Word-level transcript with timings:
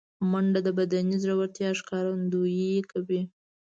منډه 0.31 0.59
د 0.65 0.69
بدني 0.77 1.15
زړورتیا 1.23 1.69
ښکارندویي 1.79 2.77
کوي 2.91 3.21